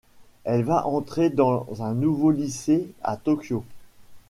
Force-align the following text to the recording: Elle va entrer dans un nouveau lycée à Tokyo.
Elle 0.45 0.63
va 0.63 0.87
entrer 0.87 1.29
dans 1.29 1.67
un 1.79 1.93
nouveau 1.93 2.31
lycée 2.31 2.91
à 3.03 3.17
Tokyo. 3.17 3.63